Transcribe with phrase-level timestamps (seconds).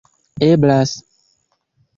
[0.47, 0.93] eblas